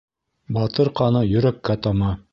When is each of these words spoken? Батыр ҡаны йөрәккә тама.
Батыр 0.57 0.91
ҡаны 1.01 1.23
йөрәккә 1.29 1.81
тама. 1.87 2.13